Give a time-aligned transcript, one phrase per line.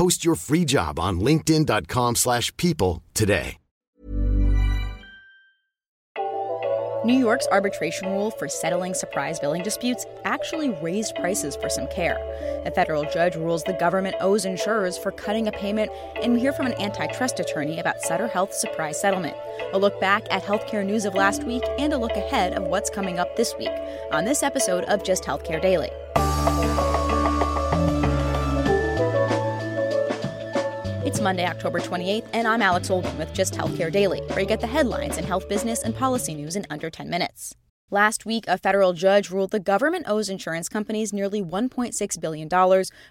[0.00, 3.58] Post your free job on linkedin.com slash people today.
[7.04, 12.16] New York's arbitration rule for settling surprise billing disputes actually raised prices for some care.
[12.64, 15.90] A federal judge rules the government owes insurers for cutting a payment,
[16.22, 19.36] and we hear from an antitrust attorney about Sutter Health's surprise settlement.
[19.74, 22.88] A look back at healthcare news of last week and a look ahead of what's
[22.88, 23.76] coming up this week
[24.12, 25.90] on this episode of Just Healthcare Daily.
[31.10, 34.60] It's Monday, October 28th, and I'm Alex Olgin with Just Healthcare Daily, where you get
[34.60, 37.56] the headlines and health business and policy news in under 10 minutes.
[37.92, 42.48] Last week, a federal judge ruled the government owes insurance companies nearly $1.6 billion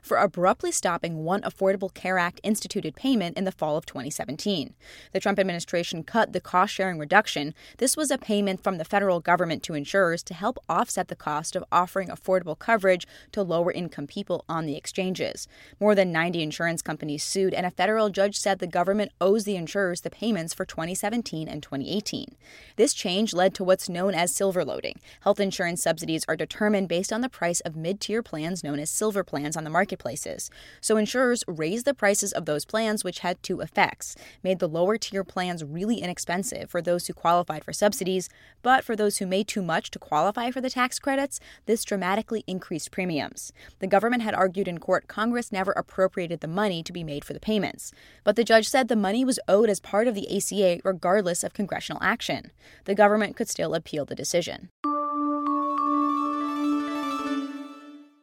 [0.01, 4.73] for abruptly stopping one Affordable Care Act instituted payment in the fall of 2017.
[5.11, 7.53] The Trump administration cut the cost sharing reduction.
[7.77, 11.57] This was a payment from the federal government to insurers to help offset the cost
[11.57, 15.49] of offering affordable coverage to lower income people on the exchanges.
[15.81, 19.57] More than 90 insurance companies sued, and a federal judge said the government owes the
[19.57, 22.37] insurers the payments for 2017 and 2018.
[22.77, 24.99] This change led to what's known as silver loading.
[25.21, 28.89] Health insurance subsidies are determined based on the price of mid tier plans known as
[28.89, 30.49] silver plans on the marketplaces.
[30.79, 34.97] So insurers raised the prices of those plans, which had two effects made the lower
[34.97, 38.29] tier plans really inexpensive for those who qualified for subsidies,
[38.61, 42.43] but for those who made too much to qualify for the tax credits, this dramatically
[42.45, 43.51] increased premiums.
[43.79, 47.33] The government had argued in court Congress never appropriated the money to be made for
[47.33, 47.91] the payments.
[48.23, 51.53] But the judge said the money was owed as part of the ACA regardless of
[51.53, 52.51] congressional action.
[52.85, 54.58] The government could still appeal the decision.
[54.59, 54.98] Jackson.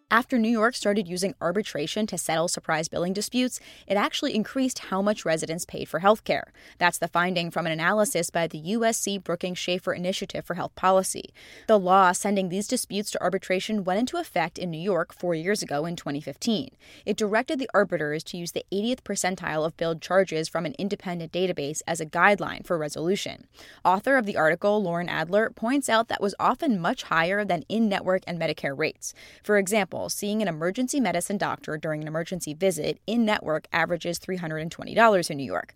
[0.09, 3.59] After New York started using arbitration to settle surprise billing disputes,
[3.89, 6.53] it actually increased how much residents paid for health care.
[6.79, 11.31] That's the finding from an analysis by the USC Brookings Schaeffer Initiative for Health Policy.
[11.67, 15.61] The law sending these disputes to arbitration went into effect in New York four years
[15.61, 16.71] ago in 2015.
[17.05, 21.33] It directed the arbiters to use the 80th percentile of billed charges from an independent
[21.33, 23.49] database as a guideline for resolution.
[23.85, 27.89] Author of the article, Loren Adler, points out that was often much higher than in
[27.89, 29.13] network and Medicare rates.
[29.43, 34.19] For example, example, seeing an emergency medicine doctor during an emergency visit in network averages
[34.19, 35.75] $320 in New York.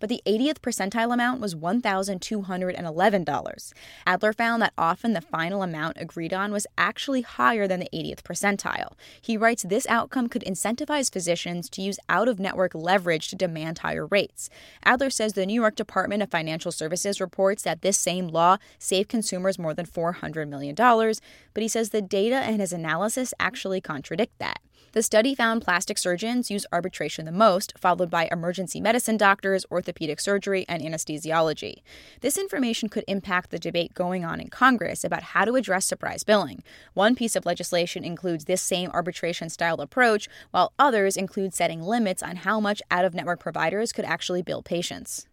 [0.00, 3.72] But the 80th percentile amount was $1,211.
[4.06, 8.22] Adler found that often the final amount agreed on was actually higher than the 80th
[8.22, 8.94] percentile.
[9.20, 13.78] He writes this outcome could incentivize physicians to use out of network leverage to demand
[13.78, 14.50] higher rates.
[14.84, 19.10] Adler says the New York Department of Financial Services reports that this same law saved
[19.10, 24.38] consumers more than $400 million, but he says the data and his analysis actually contradict
[24.38, 24.60] that.
[24.92, 30.20] The study found plastic surgeons use arbitration the most, followed by emergency medicine doctors, orthopedic
[30.20, 31.82] surgery, and anesthesiology.
[32.22, 36.24] This information could impact the debate going on in Congress about how to address surprise
[36.24, 36.64] billing.
[36.94, 42.22] One piece of legislation includes this same arbitration style approach, while others include setting limits
[42.22, 45.26] on how much out of network providers could actually bill patients.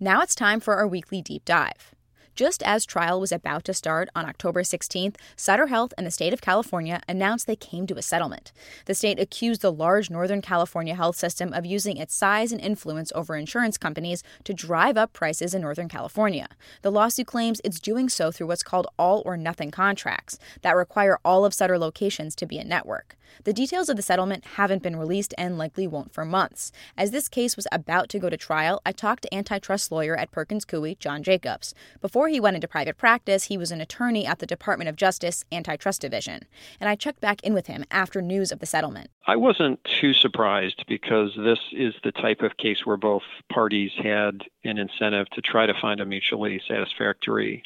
[0.00, 1.95] Now it's time for our weekly deep dive.
[2.36, 6.34] Just as trial was about to start on October 16th, Sutter Health and the state
[6.34, 8.52] of California announced they came to a settlement.
[8.84, 13.10] The state accused the large Northern California health system of using its size and influence
[13.14, 16.48] over insurance companies to drive up prices in Northern California.
[16.82, 21.18] The lawsuit claims it's doing so through what's called all or nothing contracts that require
[21.24, 23.16] all of Sutter locations to be a network.
[23.44, 26.72] The details of the settlement haven't been released and likely won't for months.
[26.96, 30.30] As this case was about to go to trial, I talked to antitrust lawyer at
[30.30, 31.74] Perkins Coie, John Jacobs.
[32.00, 34.96] Before Before he went into private practice, he was an attorney at the Department of
[34.96, 36.42] Justice Antitrust Division.
[36.80, 39.10] And I checked back in with him after news of the settlement.
[39.28, 44.42] I wasn't too surprised because this is the type of case where both parties had
[44.64, 47.62] an incentive to try to find a mutually satisfactory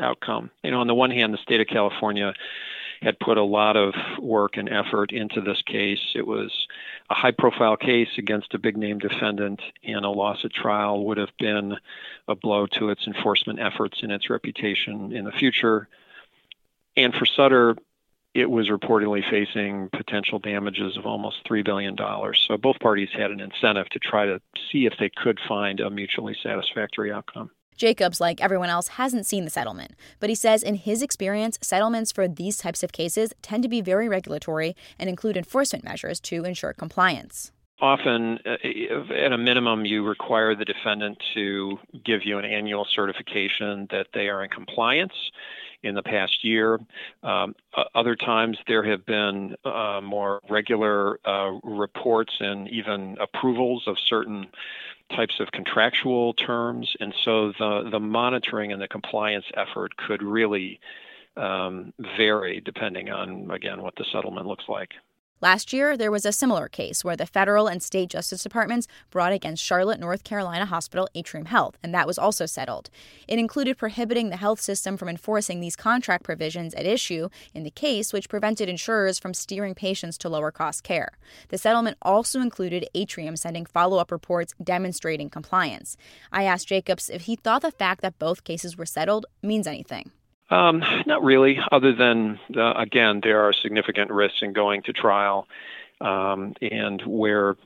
[0.00, 0.50] outcome.
[0.64, 2.32] You know, on the one hand, the state of California
[3.00, 6.00] had put a lot of work and effort into this case.
[6.14, 6.66] It was
[7.10, 11.18] a high profile case against a big name defendant, and a loss at trial would
[11.18, 11.76] have been
[12.26, 15.88] a blow to its enforcement efforts and its reputation in the future.
[16.96, 17.76] And for Sutter,
[18.34, 21.96] it was reportedly facing potential damages of almost $3 billion.
[22.46, 24.40] So both parties had an incentive to try to
[24.70, 27.50] see if they could find a mutually satisfactory outcome.
[27.78, 32.12] Jacobs, like everyone else, hasn't seen the settlement, but he says in his experience, settlements
[32.12, 36.44] for these types of cases tend to be very regulatory and include enforcement measures to
[36.44, 37.52] ensure compliance.
[37.80, 38.56] Often, uh,
[39.14, 44.28] at a minimum, you require the defendant to give you an annual certification that they
[44.28, 45.12] are in compliance
[45.82, 46.80] in the past year.
[47.22, 47.54] Um,
[47.94, 54.48] other times, there have been uh, more regular uh, reports and even approvals of certain
[55.14, 60.80] types of contractual terms, and so the the monitoring and the compliance effort could really
[61.36, 64.94] um, vary depending on again what the settlement looks like.
[65.40, 69.32] Last year, there was a similar case where the federal and state justice departments brought
[69.32, 72.90] against Charlotte, North Carolina hospital Atrium Health, and that was also settled.
[73.28, 77.70] It included prohibiting the health system from enforcing these contract provisions at issue in the
[77.70, 81.12] case, which prevented insurers from steering patients to lower cost care.
[81.50, 85.96] The settlement also included Atrium sending follow up reports demonstrating compliance.
[86.32, 90.10] I asked Jacobs if he thought the fact that both cases were settled means anything.
[90.50, 95.46] Um, not really, other than, uh, again, there are significant risks in going to trial.
[96.00, 97.56] Um, and where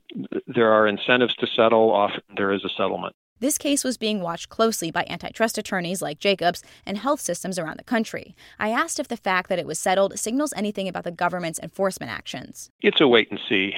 [0.47, 3.15] there are incentives to settle, often there is a settlement.
[3.41, 7.77] This case was being watched closely by antitrust attorneys like Jacobs and health systems around
[7.77, 8.37] the country.
[8.57, 12.13] I asked if the fact that it was settled signals anything about the government's enforcement
[12.13, 12.71] actions.
[12.83, 13.75] It's a wait and see.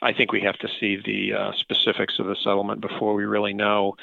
[0.00, 3.52] I think we have to see the uh, specifics of the settlement before we really
[3.52, 3.96] know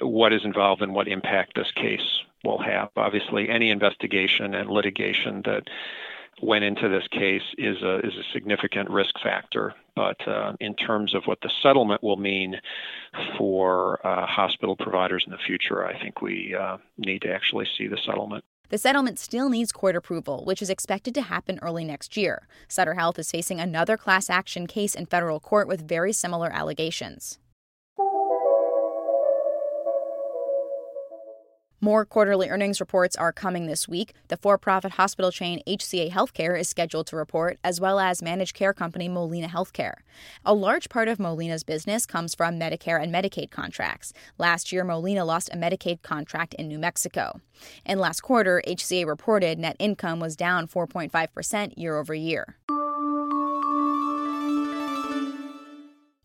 [0.00, 2.88] what is involved and what impact this case will have.
[2.96, 5.64] Obviously, any investigation and litigation that
[6.42, 9.74] went into this case is a is a significant risk factor.
[9.94, 12.56] But uh, in terms of what the settlement will mean
[13.36, 17.86] for uh, hospital providers in the future, I think we uh, need to actually see
[17.86, 18.44] the settlement.
[18.70, 22.46] The settlement still needs court approval, which is expected to happen early next year.
[22.68, 27.39] Sutter Health is facing another class action case in federal court with very similar allegations.
[31.82, 34.12] More quarterly earnings reports are coming this week.
[34.28, 38.54] The for profit hospital chain HCA Healthcare is scheduled to report, as well as managed
[38.54, 39.94] care company Molina Healthcare.
[40.44, 44.12] A large part of Molina's business comes from Medicare and Medicaid contracts.
[44.36, 47.40] Last year, Molina lost a Medicaid contract in New Mexico.
[47.86, 52.56] In last quarter, HCA reported net income was down 4.5% year over year.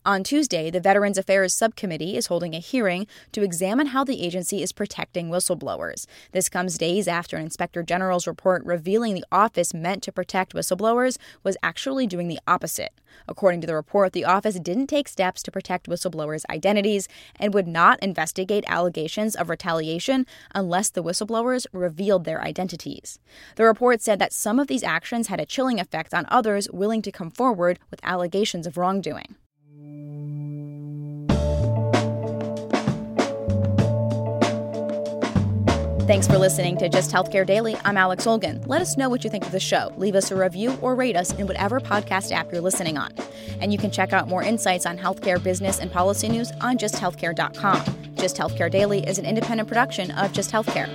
[0.06, 4.62] On Tuesday, the Veterans Affairs Subcommittee is holding a hearing to examine how the agency
[4.62, 6.06] is protecting whistleblowers.
[6.30, 11.18] This comes days after an inspector general's report revealing the office meant to protect whistleblowers
[11.42, 12.92] was actually doing the opposite.
[13.26, 17.66] According to the report, the office didn't take steps to protect whistleblowers' identities and would
[17.66, 20.24] not investigate allegations of retaliation
[20.54, 23.18] unless the whistleblowers revealed their identities.
[23.56, 27.02] The report said that some of these actions had a chilling effect on others willing
[27.02, 29.34] to come forward with allegations of wrongdoing.
[36.06, 37.76] Thanks for listening to Just Healthcare Daily.
[37.84, 38.64] I'm Alex Olgin.
[38.68, 39.92] Let us know what you think of the show.
[39.96, 43.12] Leave us a review or rate us in whatever podcast app you're listening on.
[43.60, 48.14] And you can check out more insights on healthcare business and policy news on justhealthcare.com.
[48.14, 50.86] Just Healthcare Daily is an independent production of Just Healthcare.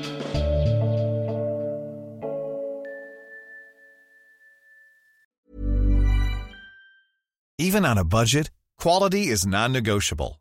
[7.58, 8.50] Even on a budget,
[8.80, 10.41] quality is non-negotiable.